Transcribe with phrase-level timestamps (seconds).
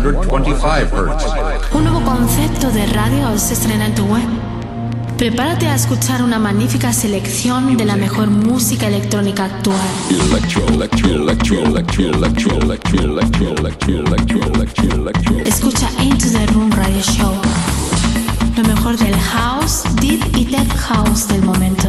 [0.00, 1.74] 125 Hz.
[1.74, 4.24] Un nuevo concepto de radio se estrena en tu web.
[5.18, 9.78] Prepárate a escuchar una magnífica selección de la mejor música electrónica actual.
[15.44, 17.34] Escucha Into the Room Radio Show.
[18.56, 21.88] Lo mejor del house, deep y tech house del momento.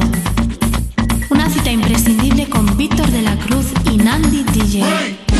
[1.30, 5.31] Una cita imprescindible con Víctor de la Cruz y Nandi DJ.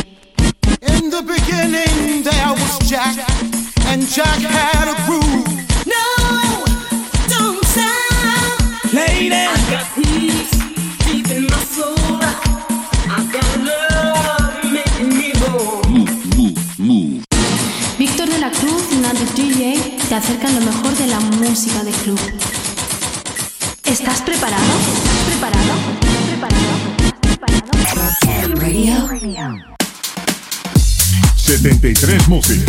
[1.02, 3.16] In the beginning there was Jack,
[3.90, 5.50] and Jack had a groove.
[5.84, 6.06] No,
[7.26, 8.94] don't stop.
[8.94, 10.52] Lady, I got peace
[11.04, 11.96] deep in my soul.
[13.10, 15.82] I got love making me whole.
[17.98, 21.90] Víctor de la Cruz y Nandi DJ te acercan lo mejor de la música de
[21.90, 22.20] club.
[23.84, 24.72] ¿Estás preparado?
[24.94, 25.72] ¿Estás preparado?
[26.00, 26.72] ¿Estás preparado?
[27.82, 29.06] ¿Estás preparado?
[29.08, 29.71] Radio.
[31.58, 32.62] 73 Music,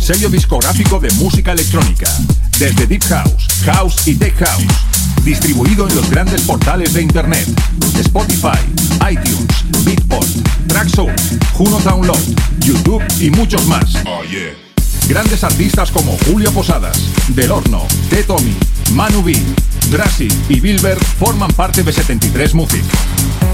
[0.00, 2.10] sello discográfico de música electrónica,
[2.58, 4.64] desde Deep House, House y Tech House,
[5.22, 7.46] distribuido en los grandes portales de Internet,
[8.00, 8.58] Spotify,
[9.08, 9.46] iTunes,
[9.84, 10.26] Beatport,
[10.66, 12.18] Traxsource, Juno Download,
[12.58, 13.94] YouTube y muchos más.
[15.08, 18.24] Grandes artistas como Julio Posadas, Del Horno, T.
[18.24, 18.56] Tommy,
[18.92, 19.40] Manu B,
[19.90, 22.82] Drassi y Bilber forman parte de 73 Music.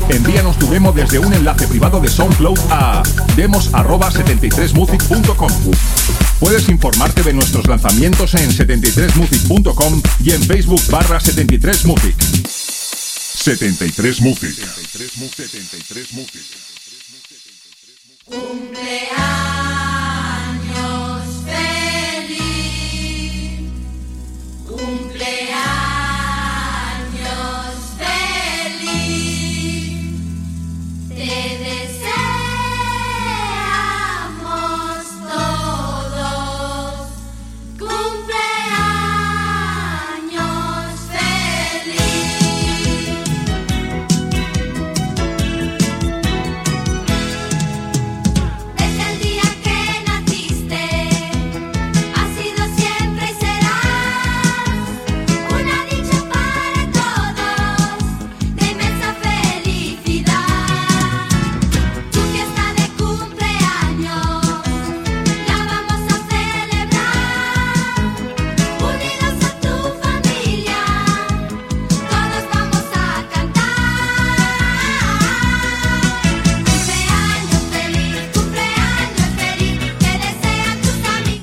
[0.09, 3.03] Envíanos tu demo desde un enlace privado de SoundCloud a
[3.37, 5.51] demos@73music.com.
[6.41, 12.17] Puedes informarte de nuestros lanzamientos en 73music.com y en Facebook barra 73music.
[12.19, 14.55] 73 Music.
[14.55, 16.43] 73 Music.
[18.25, 19.82] Cumpleaños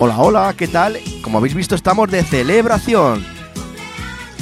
[0.02, 0.98] Hola, hola, ¿qué tal?
[1.22, 3.26] Como habéis visto, estamos de celebración.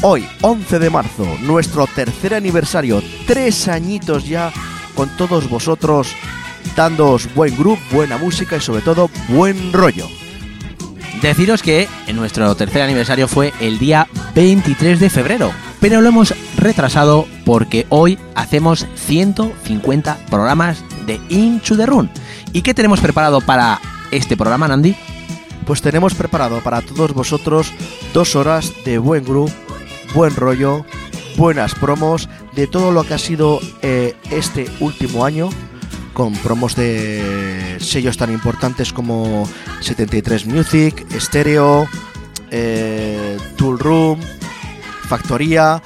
[0.04, 4.54] Hoy, 11 de marzo, nuestro tercer aniversario, tres añitos ya
[4.94, 6.14] con todos vosotros,
[6.76, 10.08] dándoos buen grupo, buena música y sobre todo buen rollo.
[11.24, 15.52] Deciros que nuestro tercer aniversario fue el día 23 de febrero,
[15.82, 22.12] pero lo hemos retrasado porque hoy hacemos 150 programas de Into the Run.
[22.54, 23.82] ¿Y qué tenemos preparado para
[24.12, 24.96] este programa, Nandi?
[25.68, 27.74] Pues tenemos preparado para todos vosotros
[28.14, 29.52] dos horas de buen grupo,
[30.14, 30.86] buen rollo,
[31.36, 35.50] buenas promos, de todo lo que ha sido eh, este último año,
[36.14, 39.46] con promos de sellos tan importantes como
[39.82, 41.86] 73 Music, Stereo,
[42.50, 44.22] eh, Tool Room,
[45.10, 45.84] Factoría,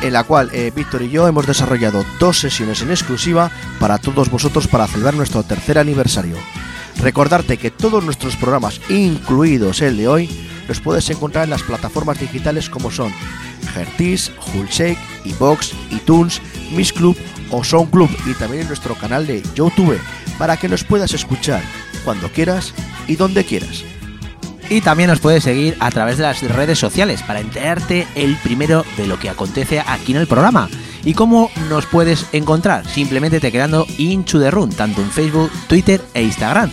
[0.00, 3.50] en la cual eh, Víctor y yo hemos desarrollado dos sesiones en exclusiva
[3.80, 6.36] para todos vosotros para celebrar nuestro tercer aniversario.
[7.00, 10.30] Recordarte que todos nuestros programas, incluidos el de hoy,
[10.68, 13.12] los puedes encontrar en las plataformas digitales como son
[13.76, 16.40] Hertis, Hullshake, iBox, iTunes,
[16.72, 17.16] Miss Club
[17.50, 19.98] o Sound Club y también en nuestro canal de YouTube
[20.38, 21.62] para que nos puedas escuchar
[22.04, 22.72] cuando quieras
[23.06, 23.84] y donde quieras.
[24.70, 28.84] Y también nos puedes seguir a través de las redes sociales para enterarte el primero
[28.96, 30.68] de lo que acontece aquí en el programa.
[31.04, 32.86] ¿Y cómo nos puedes encontrar?
[32.88, 36.70] Simplemente te quedando Into the Run, tanto en Facebook, Twitter e Instagram.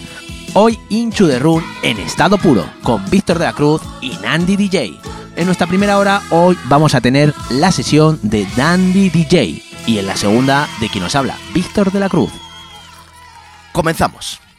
[0.54, 4.98] Hoy Into the Run en estado puro, con Víctor de la Cruz y Nandy DJ.
[5.36, 10.08] En nuestra primera hora hoy vamos a tener la sesión de Dandy DJ y en
[10.08, 12.32] la segunda de quien nos habla, Víctor de la Cruz.
[13.72, 14.51] Comenzamos.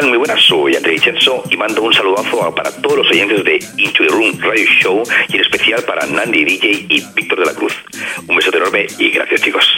[0.00, 4.04] Muy buenas, soy André Vincenzo y mando un saludazo para todos los oyentes de Into
[4.04, 7.74] the Room Radio Show y en especial para Nandi DJ y Víctor de la Cruz.
[8.26, 9.71] Un besote enorme y gracias chicos.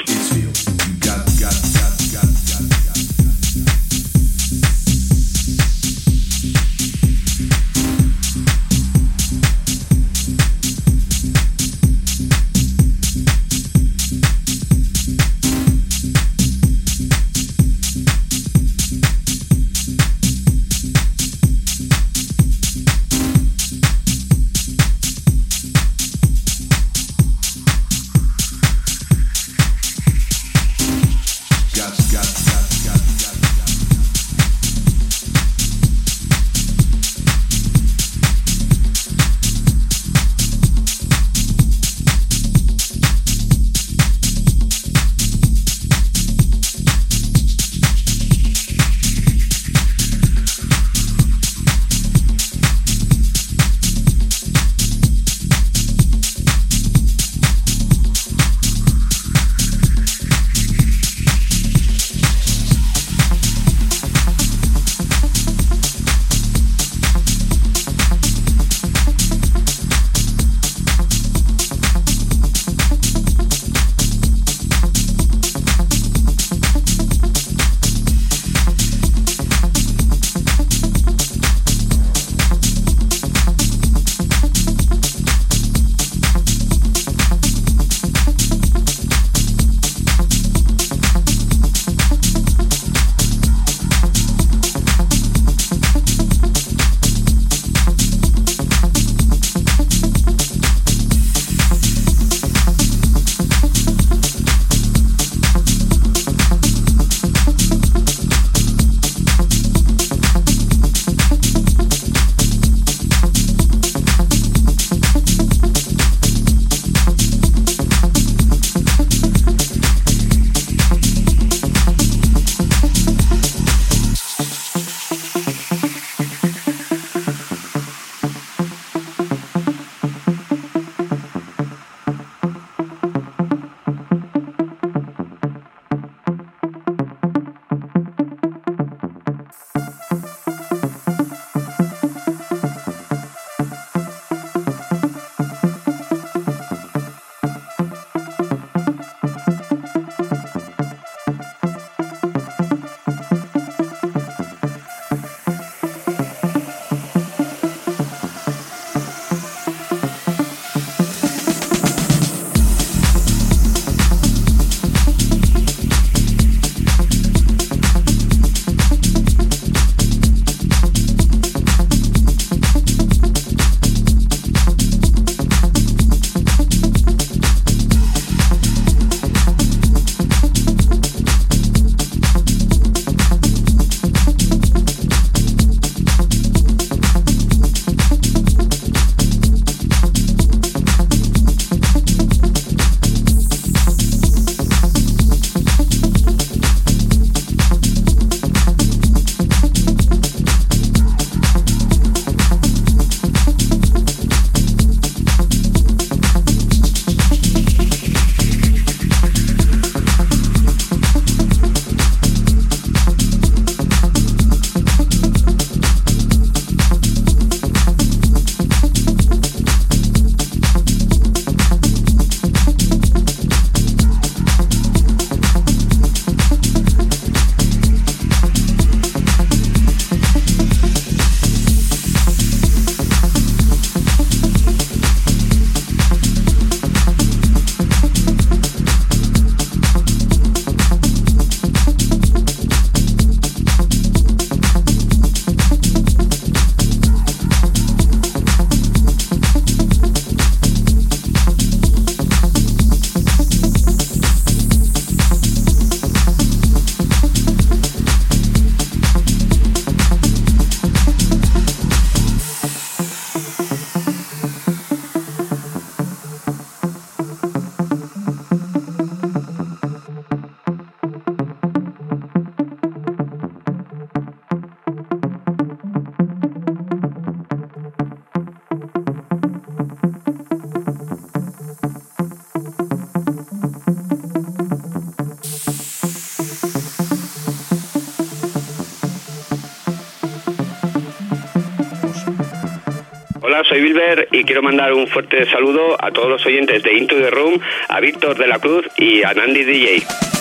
[294.45, 298.37] Quiero mandar un fuerte saludo a todos los oyentes de Into the Room, a Víctor
[298.37, 300.34] de la Cruz y a Nandi DJ.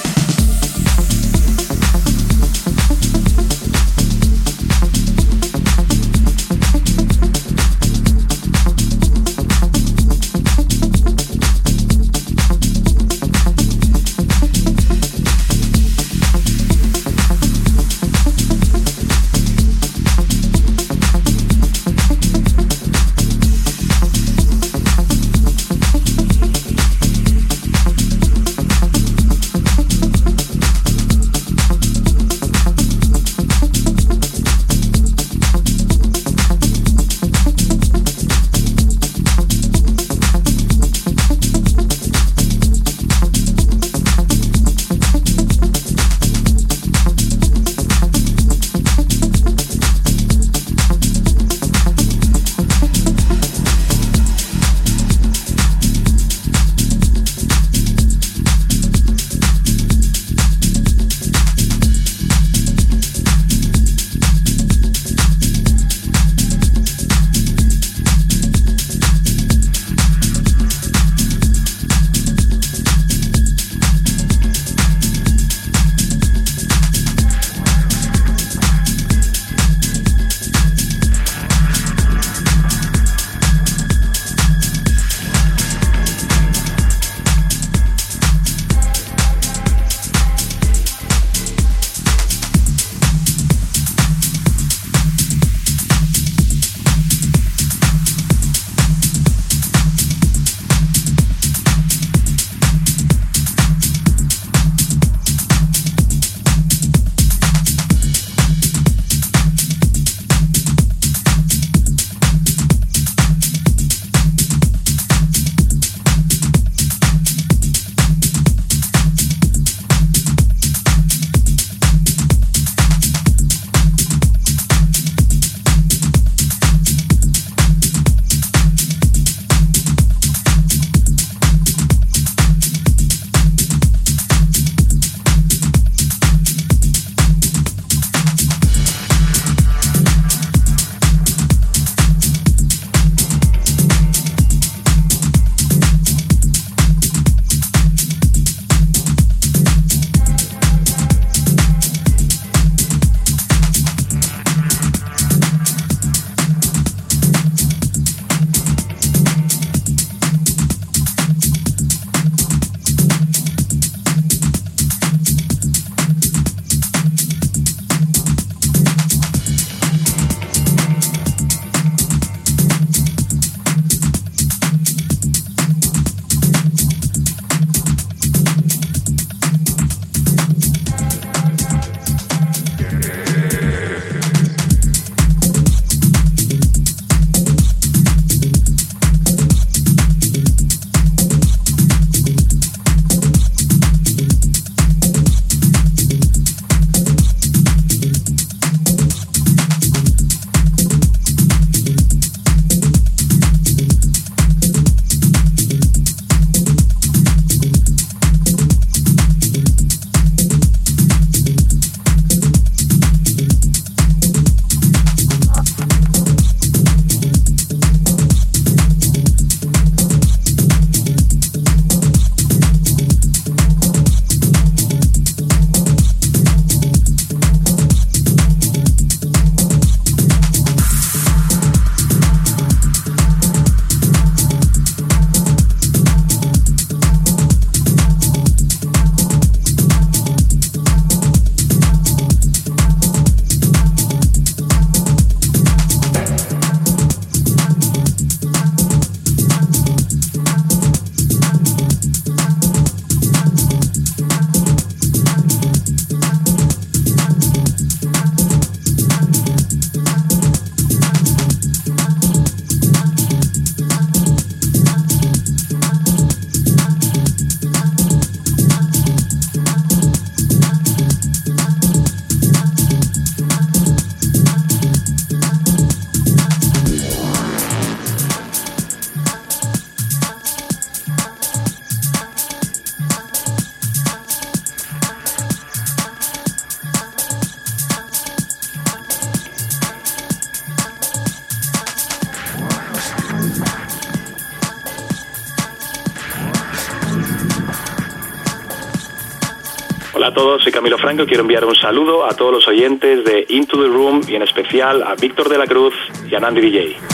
[300.83, 304.35] Camilo Franco quiero enviar un saludo a todos los oyentes de Into the Room y
[304.35, 305.93] en especial a Víctor de la Cruz
[306.29, 307.12] y a Nandi DJ.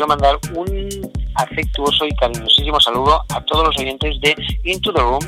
[0.00, 4.34] quiero mandar un afectuoso y cariñosísimo saludo a todos los oyentes de
[4.64, 5.20] Into the Room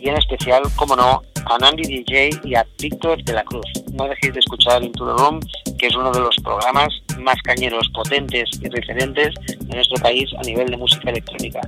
[0.00, 3.66] y en especial, como no, a Nandi DJ y a Víctor de la Cruz.
[3.92, 5.40] No dejéis de escuchar Into the Room,
[5.78, 10.42] que es uno de los programas más cañeros, potentes y referentes de nuestro país a
[10.42, 11.60] nivel de música electrónica.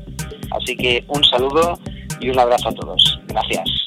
[0.52, 1.78] Así que un saludo
[2.20, 3.20] y un abrazo a todos.
[3.26, 3.85] Gracias.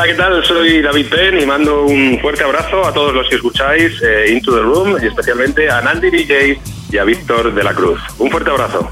[0.00, 0.42] Hola, ¿qué tal?
[0.46, 4.50] Soy David Penn y mando un fuerte abrazo a todos los que escucháis eh, Into
[4.54, 6.58] the Room y especialmente a Nandi DJ
[6.90, 8.00] y a Víctor de la Cruz.
[8.18, 8.90] Un fuerte abrazo.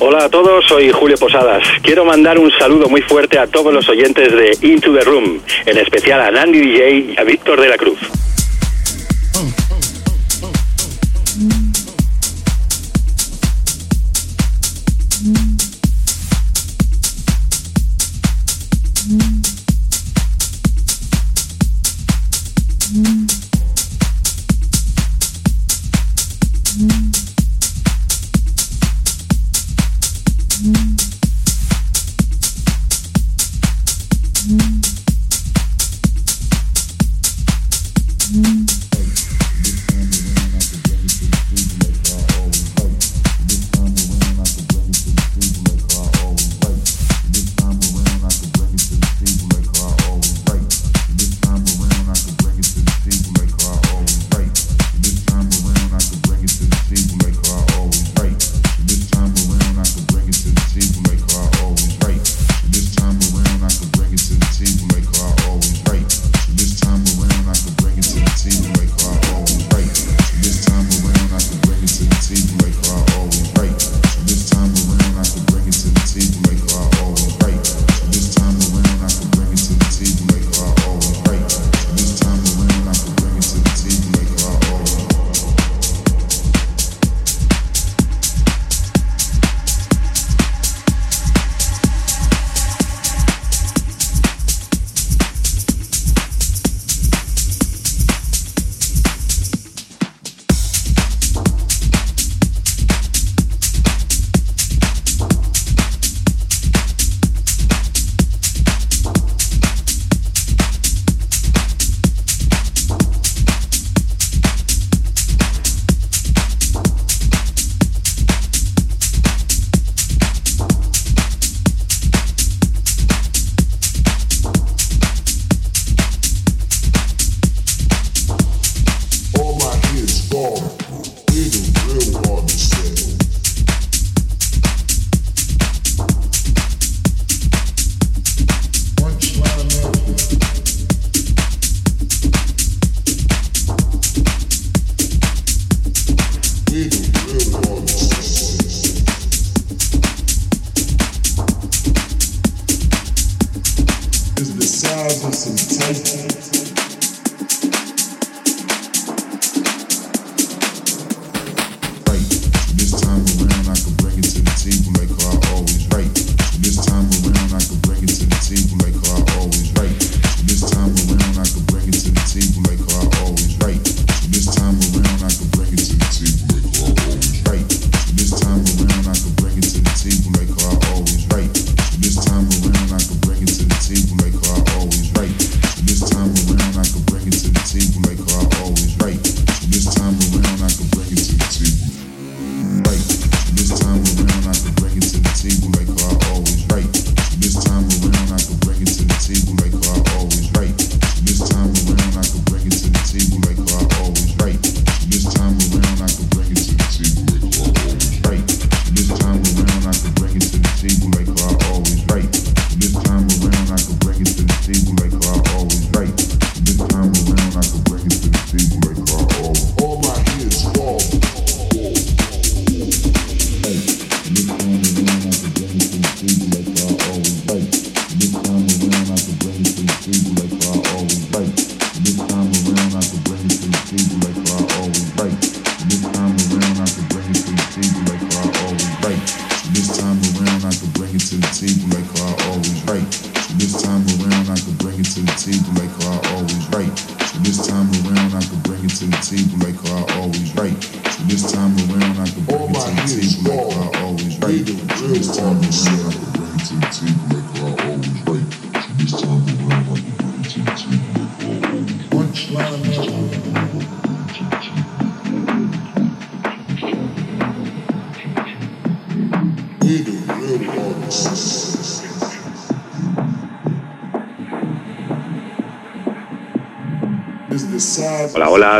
[0.00, 1.62] Hola a todos, soy Julio Posadas.
[1.82, 5.78] Quiero mandar un saludo muy fuerte a todos los oyentes de Into the Room, en
[5.78, 7.98] especial a Nandi DJ y a Víctor de la Cruz.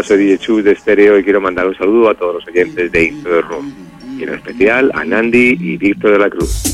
[0.09, 3.43] soy DJ de Estéreo y quiero mandar un saludo a todos los oyentes de Into
[3.43, 3.75] Room,
[4.19, 6.68] y en especial a Nandi y Víctor de la Cruz.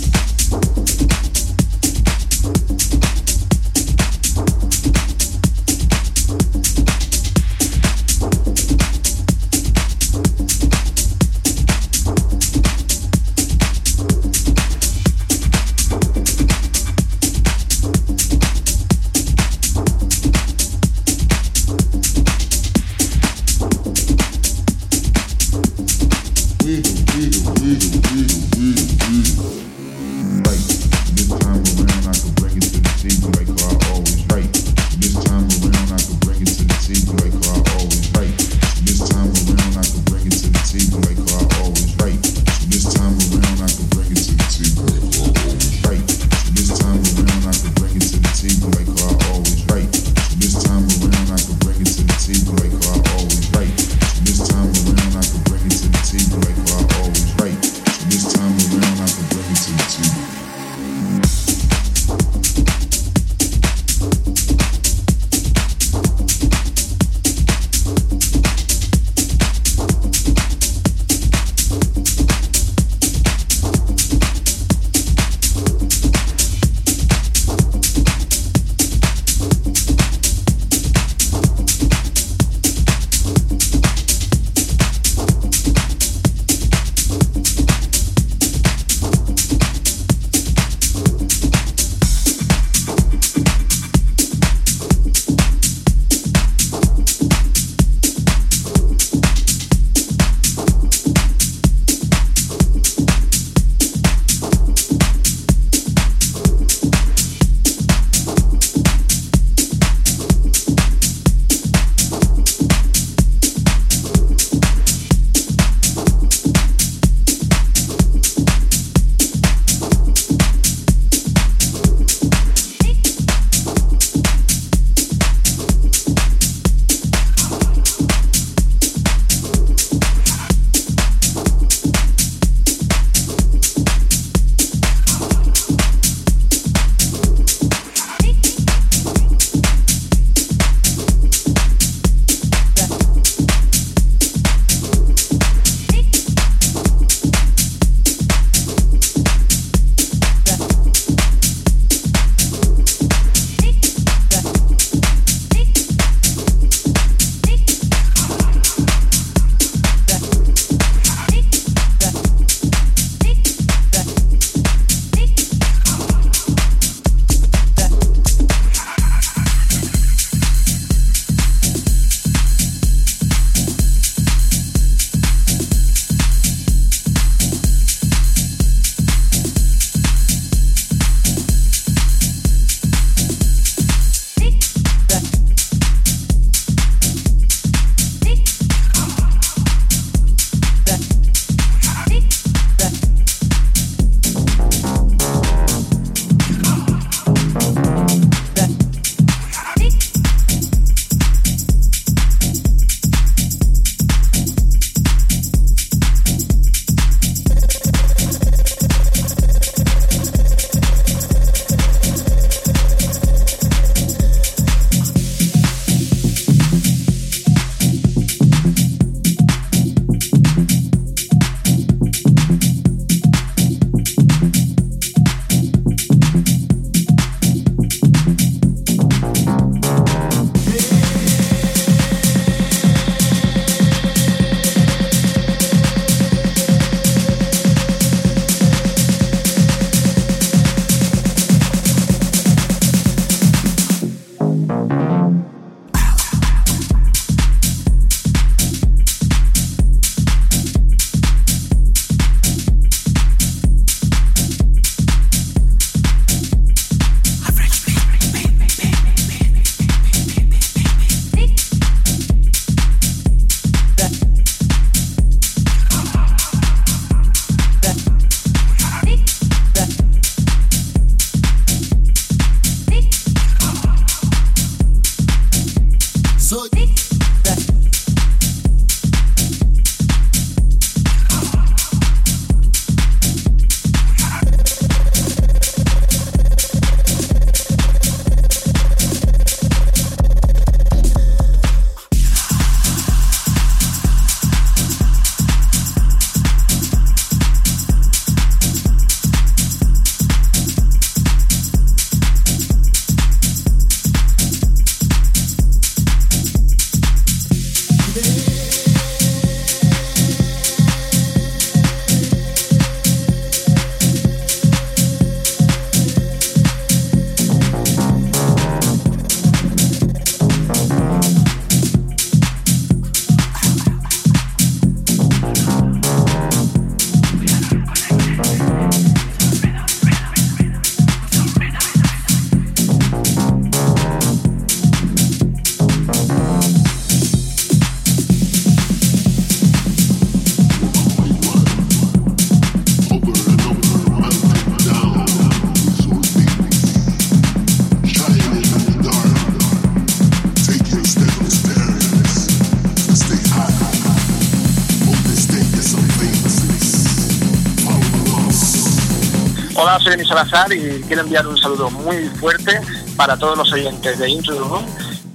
[360.34, 362.80] Salazar y quiero enviar un saludo muy fuerte
[363.16, 364.84] para todos los oyentes de Into the Room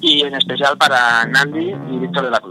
[0.02, 2.49] y en especial para Nandi y Víctor de la Cruz.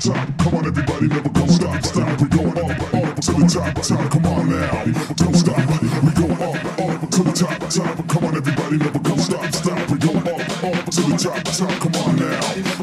[0.00, 0.38] drop.
[0.38, 2.20] Come on, everybody, never come stop, stop.
[2.20, 4.10] We going up, up to the top, top.
[4.10, 4.84] Come on now,
[5.16, 5.58] don't stop.
[6.02, 8.08] We going up, up to the top, top.
[8.08, 9.90] Come on, everybody, never come stop, stop.
[9.90, 11.80] We going up, up to the top, top.
[11.80, 12.77] Come on now.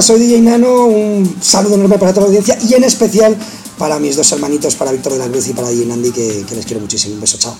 [0.00, 3.34] Soy DJ Nano, un saludo enorme para toda la audiencia y en especial
[3.78, 6.66] para mis dos hermanitos, para Víctor de la Cruz y para DJ Nandi, que les
[6.66, 7.14] quiero muchísimo.
[7.14, 7.56] Un beso, chao.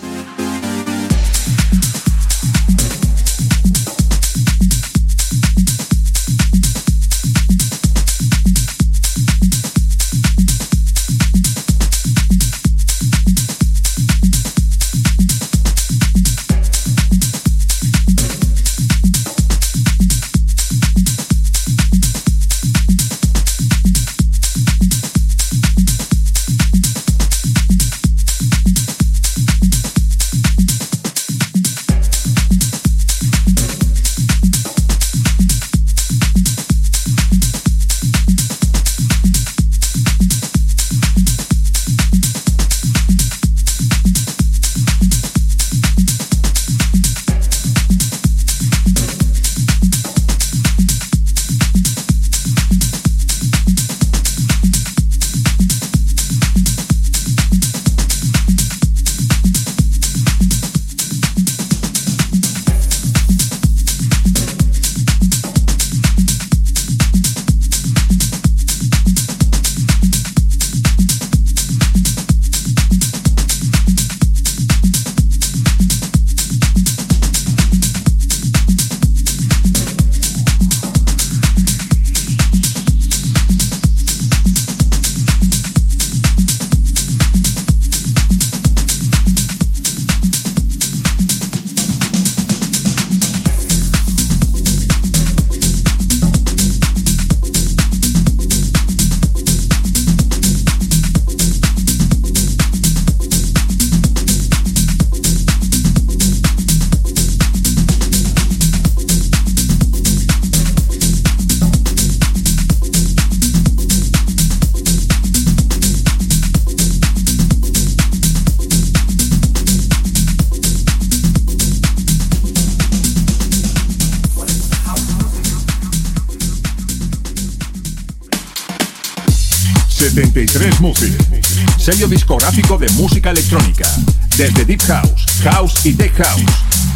[131.78, 133.88] Sello discográfico de música electrónica,
[134.36, 136.42] desde Deep House, House y Tech House,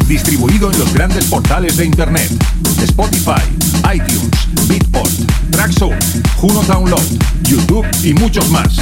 [0.07, 2.31] distribuido en los grandes portales de Internet,
[2.81, 3.41] Spotify,
[3.93, 5.11] iTunes, Beatport,
[5.51, 7.03] Traxsource, Juno Download,
[7.43, 8.77] YouTube y muchos más.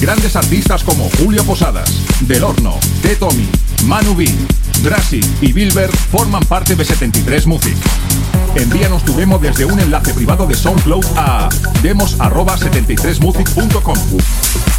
[0.00, 3.16] Grandes artistas como Julio Posadas, Del Horno, T.
[3.16, 3.46] Tommy,
[3.84, 4.24] Manu B,
[4.82, 7.76] Drassi y Bilber forman parte de 73 Music.
[8.54, 11.50] Envíanos tu demo desde un enlace privado de SoundCloud a
[11.82, 13.98] demos@73music.com.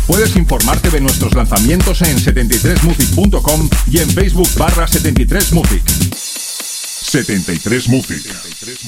[0.08, 5.84] Puedes informarte de nuestros lanzamientos en 73music.com y en Facebook barra 73music.
[6.14, 8.24] 73 Music.
[8.60, 8.86] 73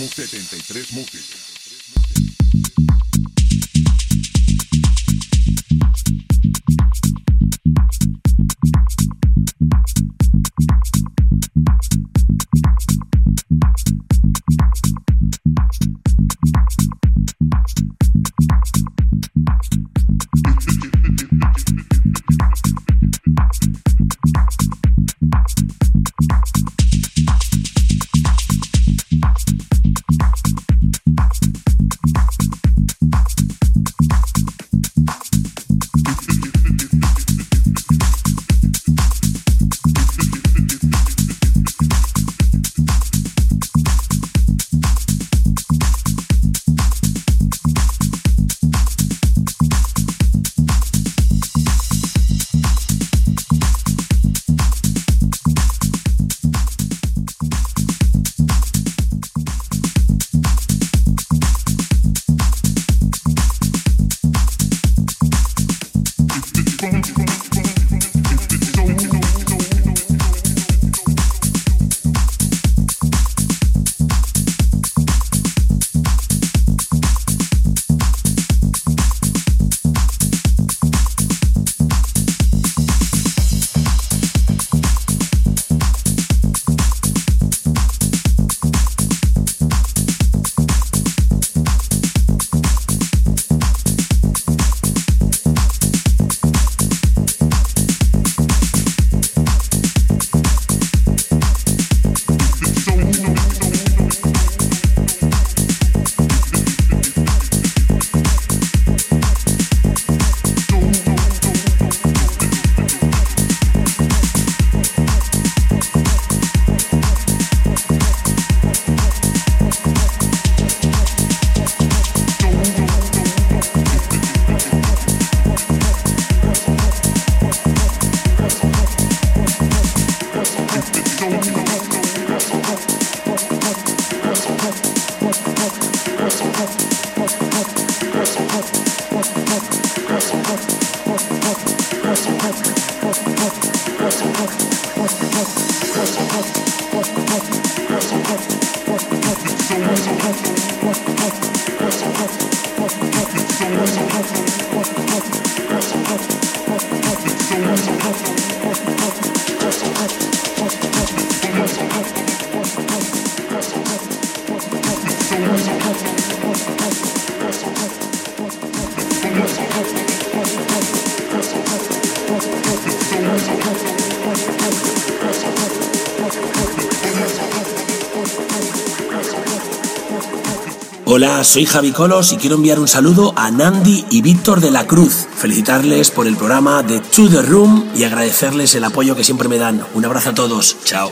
[181.16, 184.88] Hola, soy Javi Colos y quiero enviar un saludo a Nandi y Víctor de la
[184.88, 185.28] Cruz.
[185.36, 189.60] Felicitarles por el programa de To The Room y agradecerles el apoyo que siempre me
[189.60, 189.86] dan.
[189.94, 190.76] Un abrazo a todos.
[190.86, 191.12] Chao.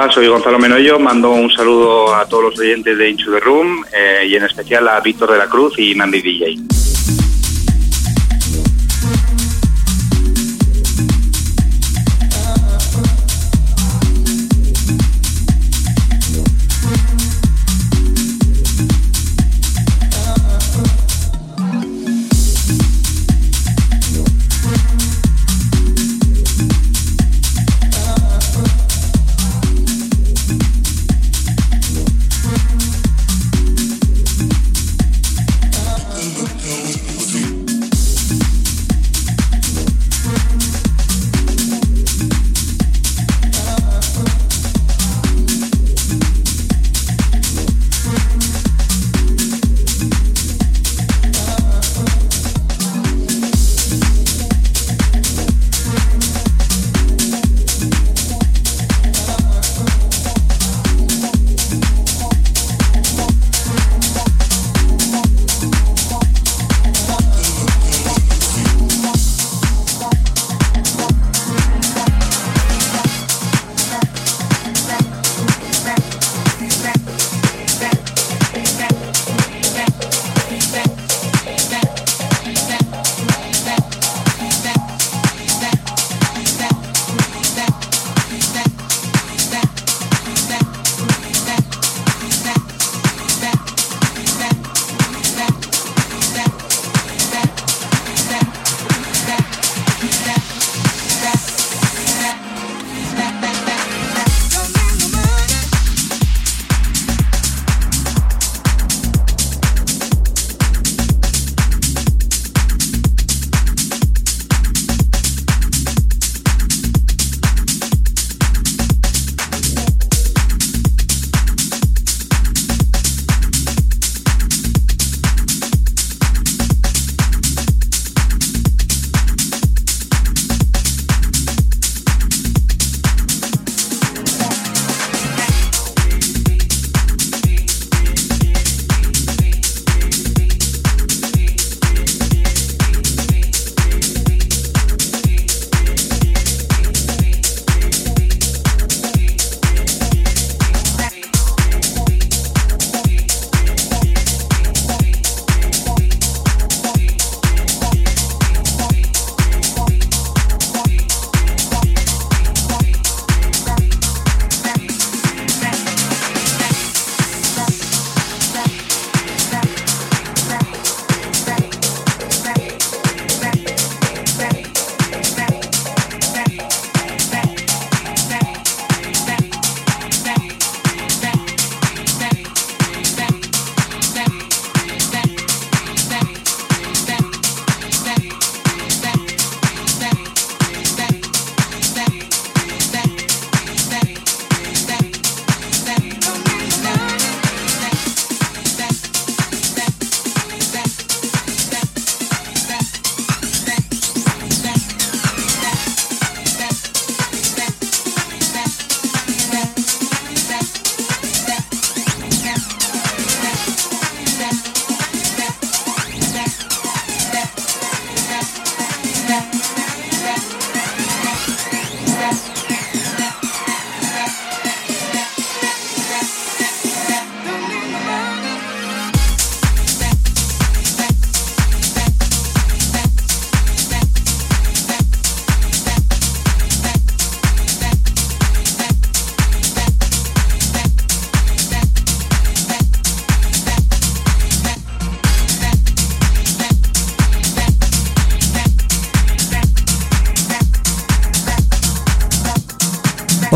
[0.00, 1.00] Hola, soy Gonzalo Menoyo.
[1.00, 4.86] Mando un saludo a todos los oyentes de Into the Room eh, y en especial
[4.86, 6.67] a Víctor de la Cruz y Nandi DJ.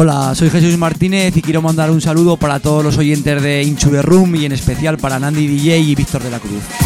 [0.02, 3.88] Hola, soy Jesús Martínez y quiero mandar un saludo para todos los oyentes de Inchu
[3.88, 6.81] the Room y en especial para Nandi DJ y Víctor de la Cruz.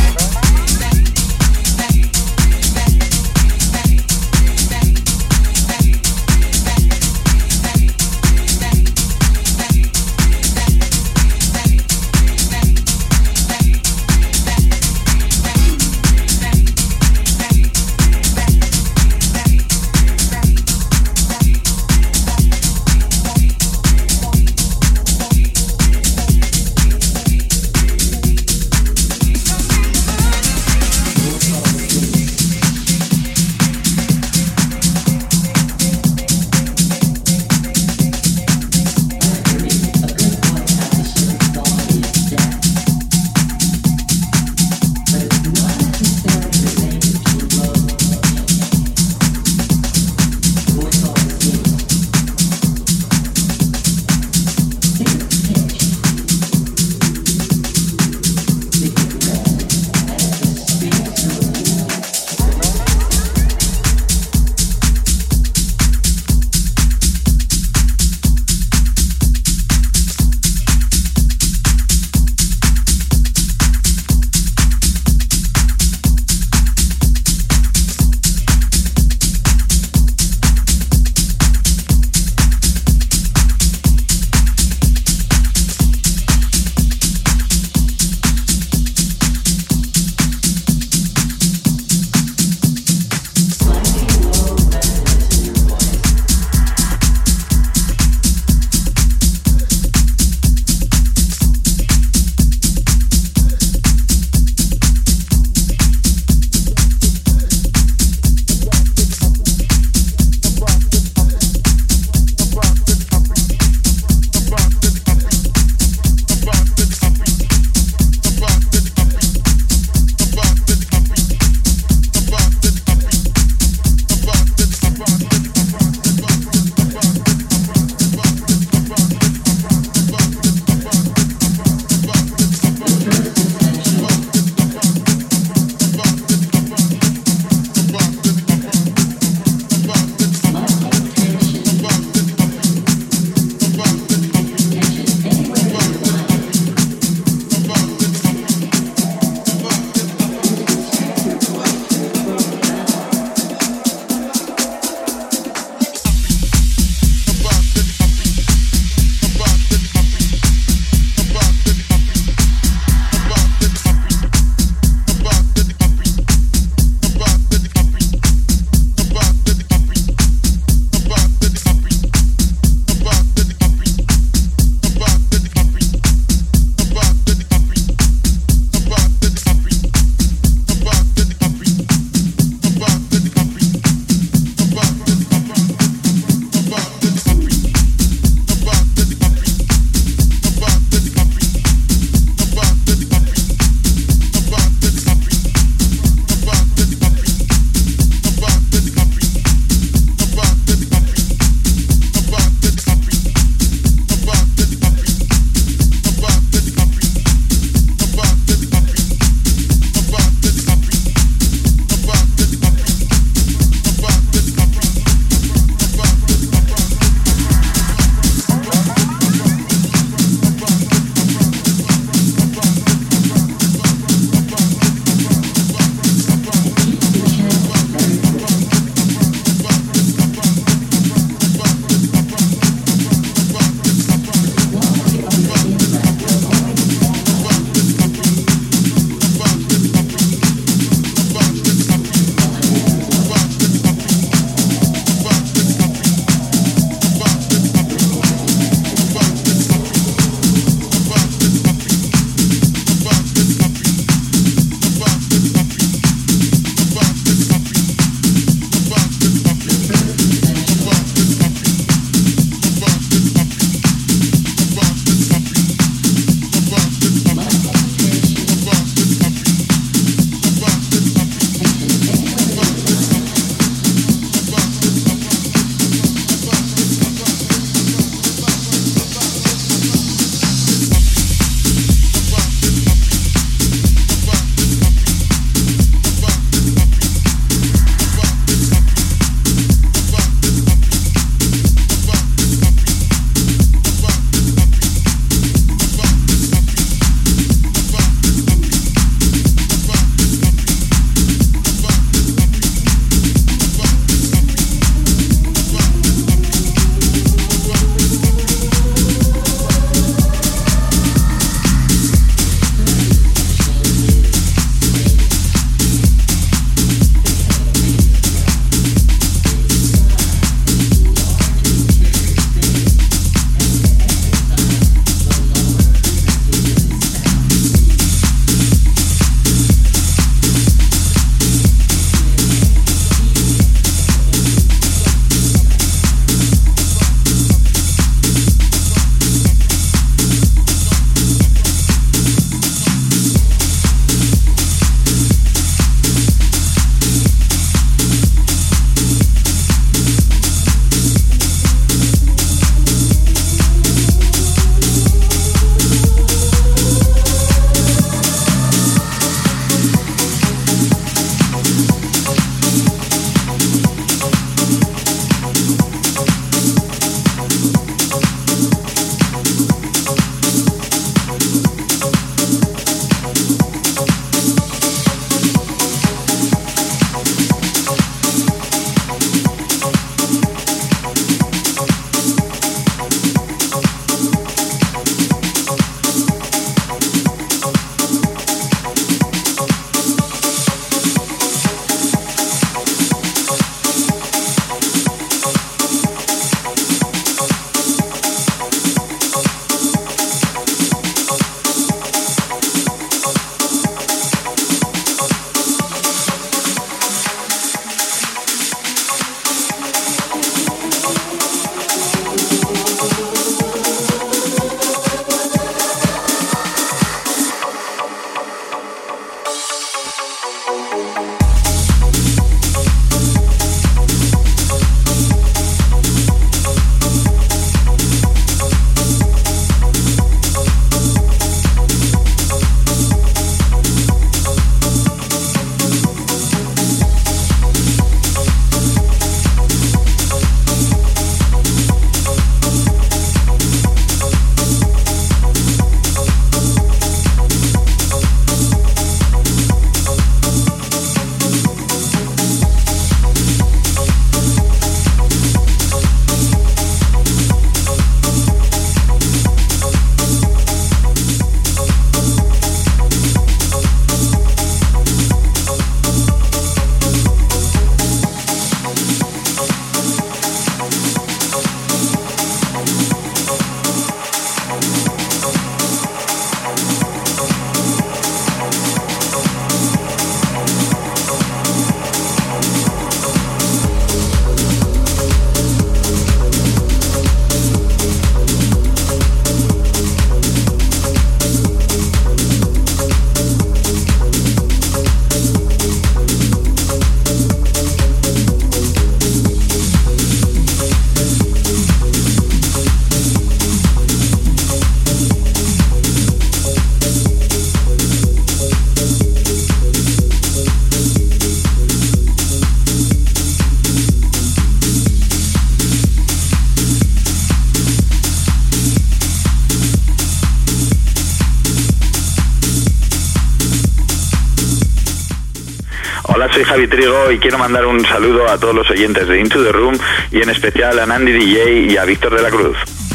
[526.56, 529.72] Soy Javi Trigo y quiero mandar un saludo a todos los oyentes de Into the
[529.72, 529.94] Room
[530.32, 533.05] y en especial a Nandy DJ y a Víctor de la Cruz.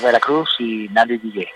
[0.00, 1.48] A Víctor de la Cruz y Nadie DJ.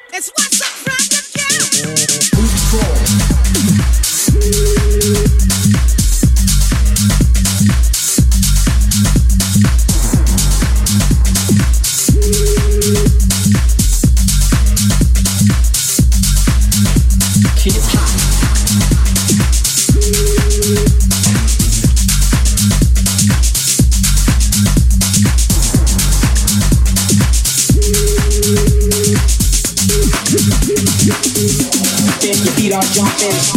[17.56, 18.03] Keep
[33.24, 33.53] Listen.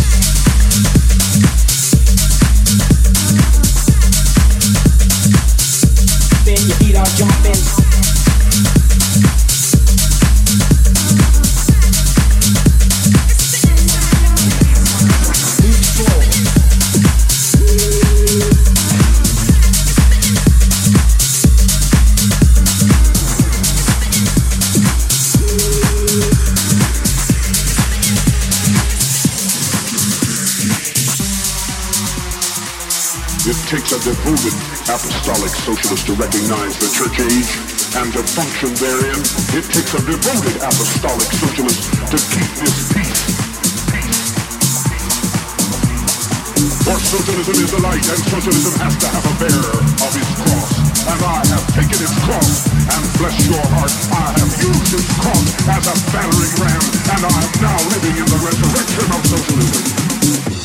[35.68, 37.52] Apostolic socialist to recognize the church age
[38.00, 39.20] and to function therein.
[39.52, 43.24] It takes a devoted apostolic socialist to keep this peace.
[46.88, 50.72] For socialism is the light, and socialism has to have a bearer of its cross.
[51.04, 55.48] And I have taken its cross, and bless your heart, I have used its cross
[55.68, 60.57] as a battering ram, and I am now living in the resurrection of socialism.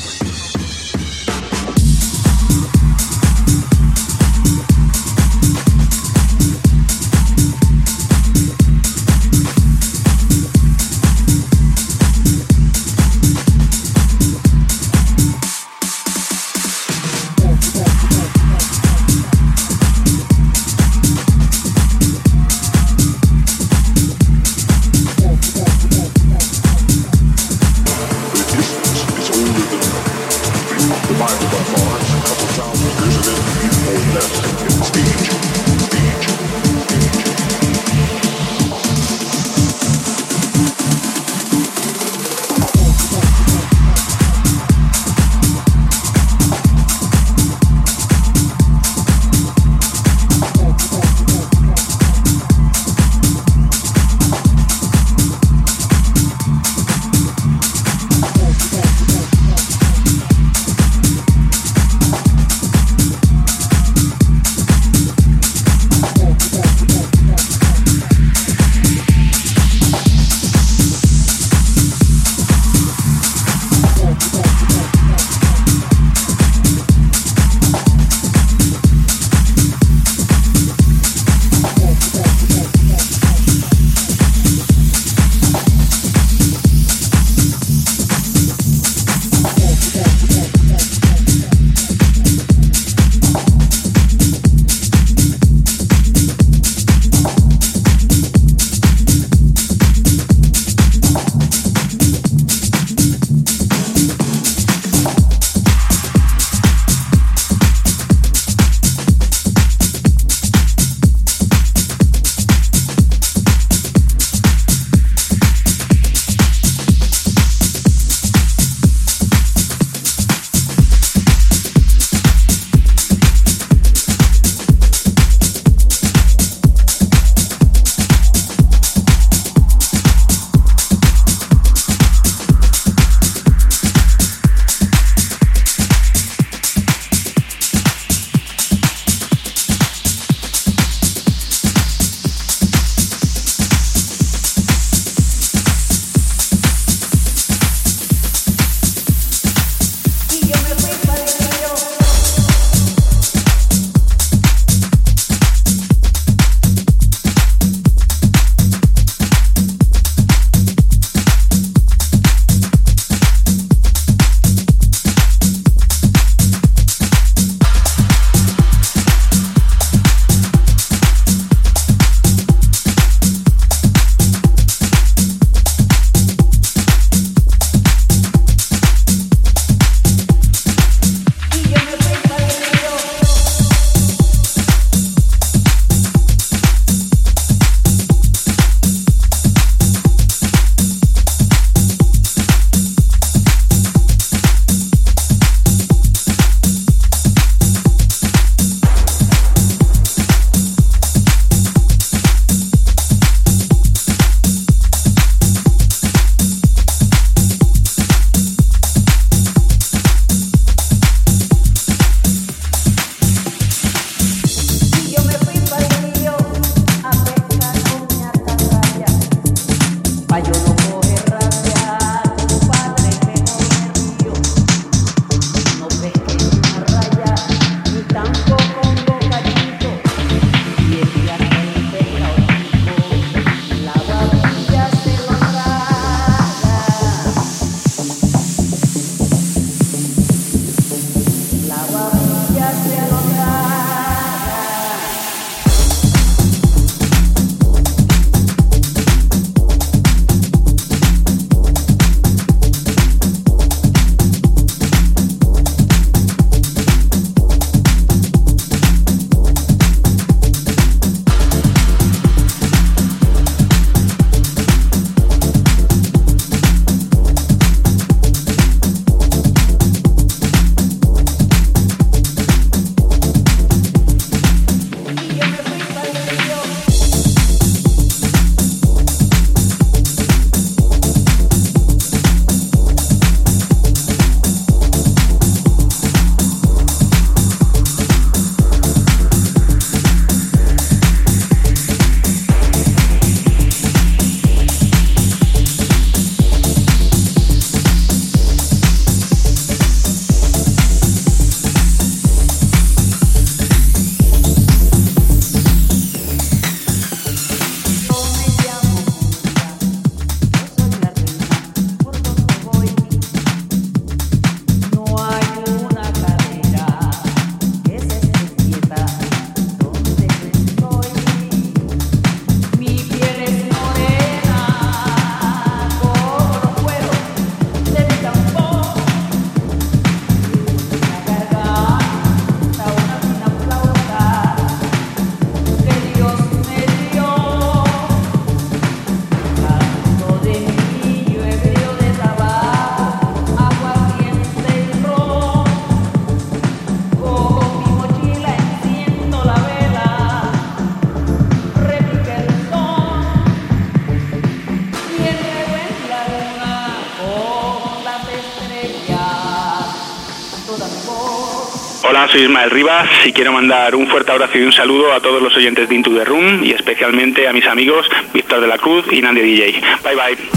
[362.33, 365.55] Soy Ismael Rivas y quiero mandar un fuerte abrazo y un saludo a todos los
[365.55, 369.21] oyentes de Into the Room y especialmente a mis amigos Víctor de la Cruz y
[369.21, 369.83] Nandy DJ.
[370.03, 370.52] Bye bye.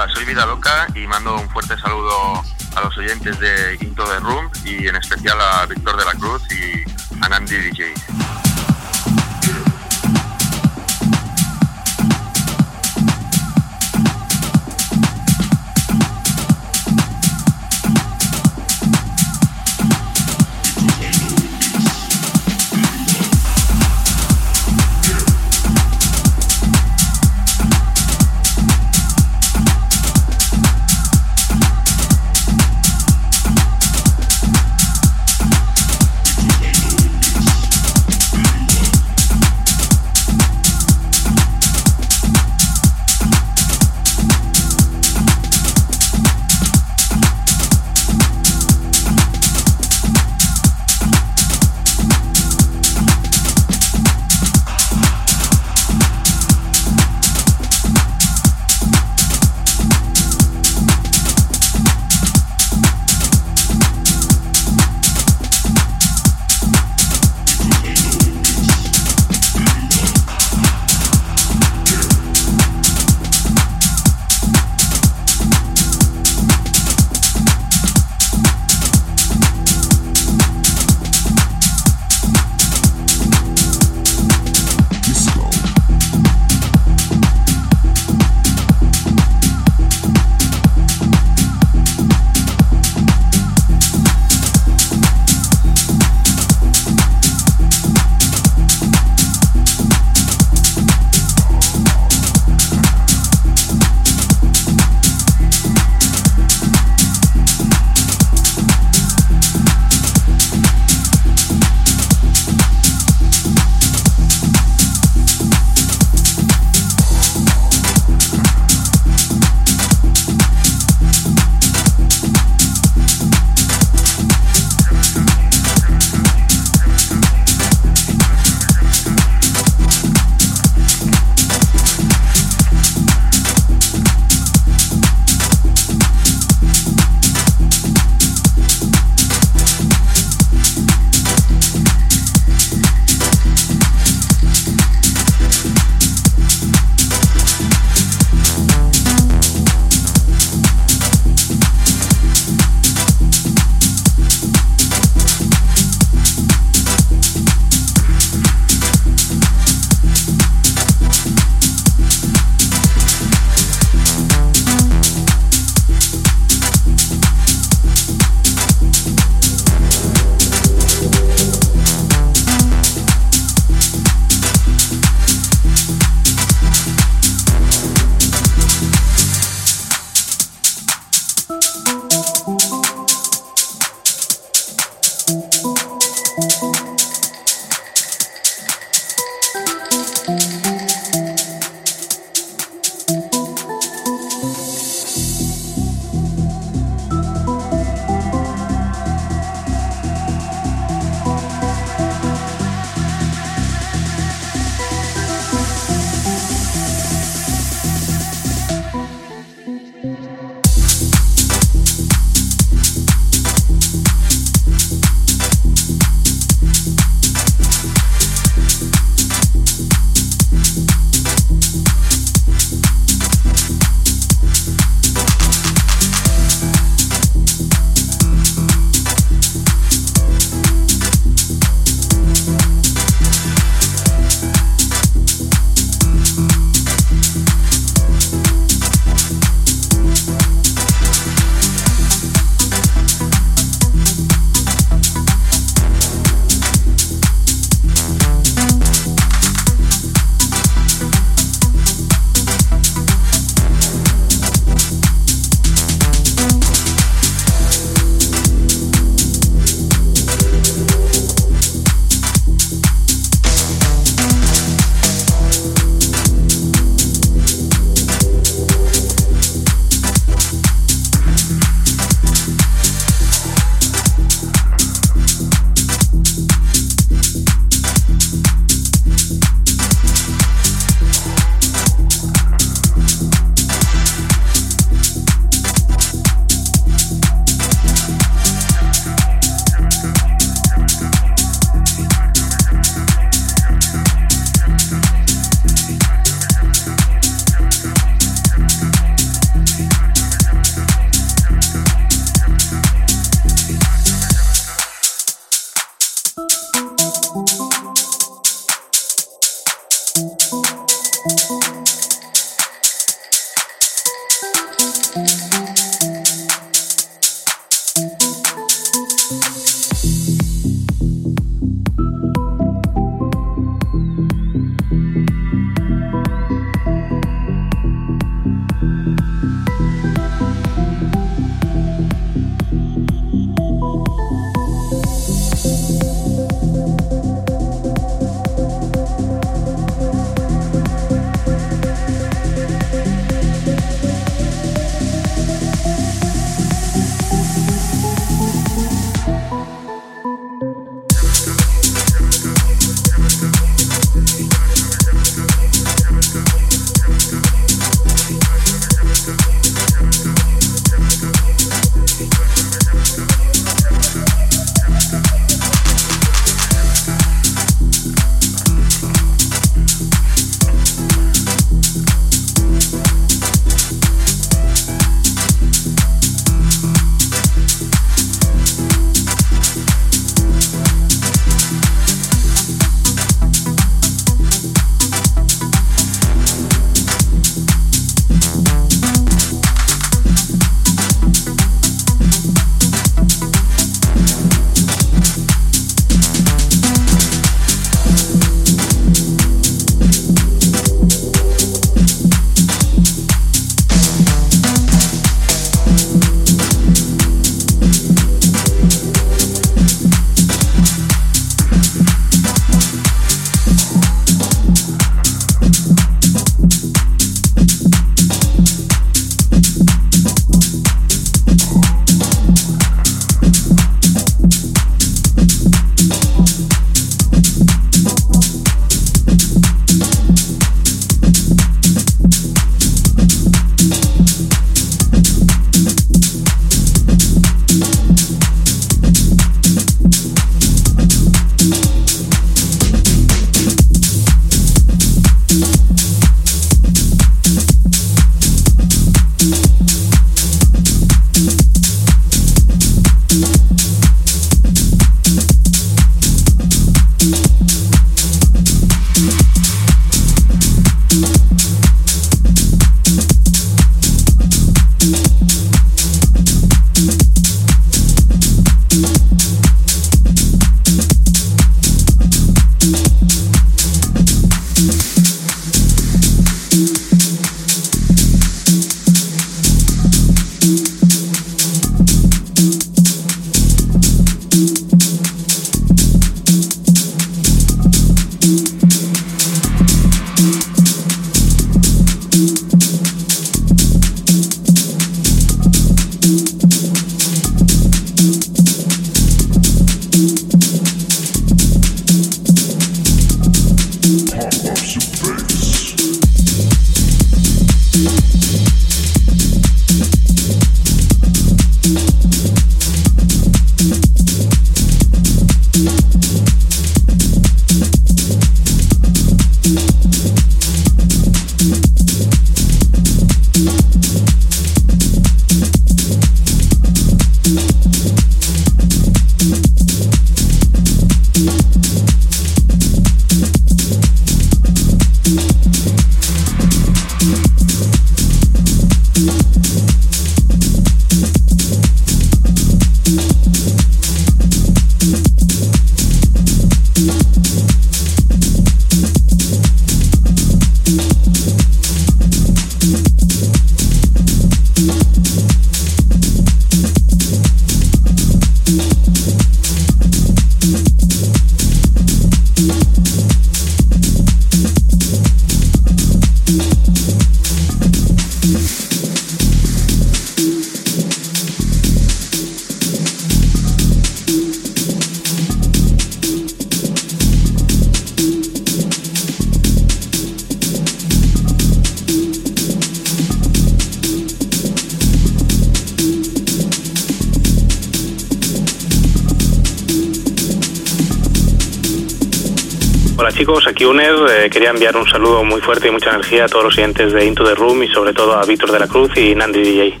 [593.83, 594.45] Hola chicos, aquí Uner.
[594.45, 597.25] Eh, quería enviar un saludo muy fuerte y mucha energía a todos los oyentes de
[597.25, 600.00] Into the Room y sobre todo a Víctor de la Cruz y Nandi DJ.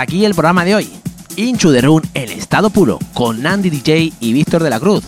[0.00, 0.90] Aquí el programa de hoy.
[1.36, 5.04] Inchu de Run en estado puro, con Andy DJ y Víctor de la Cruz.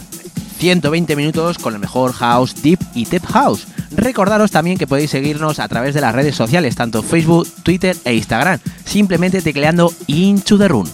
[0.58, 3.66] 120 minutos con el mejor house, deep y tech house.
[3.90, 8.14] Recordaros también que podéis seguirnos a través de las redes sociales, tanto Facebook, Twitter e
[8.14, 10.88] Instagram, simplemente tecleando Into the Run.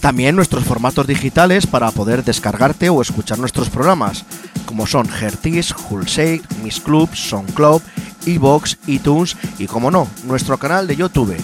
[0.00, 4.24] También nuestros formatos digitales para poder descargarte o escuchar nuestros programas,
[4.64, 7.82] como son Hertis, Hulsake, Miss Club, SoundCloud,
[8.26, 11.36] Evox, iTunes y, como no, nuestro canal de YouTube.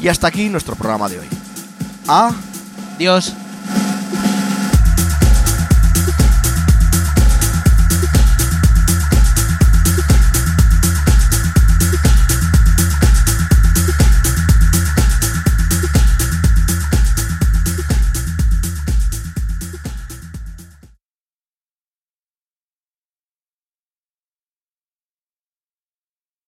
[0.00, 1.37] Y hasta aquí nuestro programa de hoy.
[2.08, 3.34] Adiós.